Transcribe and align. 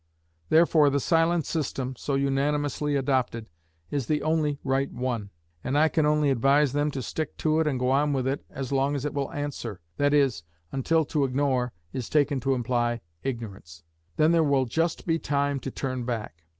Therefore 0.49 0.89
the 0.89 0.99
silent 0.99 1.45
system, 1.45 1.95
so 1.95 2.15
unanimously 2.15 2.95
adopted, 2.95 3.45
is 3.91 4.07
the 4.07 4.23
only 4.23 4.57
right 4.63 4.91
one, 4.91 5.29
and 5.63 5.77
I 5.77 5.89
can 5.89 6.07
only 6.07 6.31
advise 6.31 6.73
them 6.73 6.89
to 6.89 7.03
stick 7.03 7.37
to 7.37 7.59
it 7.59 7.67
and 7.67 7.79
go 7.79 7.91
on 7.91 8.11
with 8.11 8.25
it 8.25 8.43
as 8.49 8.71
long 8.71 8.95
as 8.95 9.05
it 9.05 9.13
will 9.13 9.31
answer, 9.31 9.79
that 9.97 10.11
is, 10.11 10.41
until 10.71 11.05
to 11.05 11.23
ignore 11.23 11.71
is 11.93 12.09
taken 12.09 12.39
to 12.39 12.55
imply 12.55 13.01
ignorance; 13.21 13.83
then 14.15 14.31
there 14.31 14.43
will 14.43 14.65
just 14.65 15.05
be 15.05 15.19
time 15.19 15.59
to 15.59 15.69
turn 15.69 16.03
back. 16.03 16.45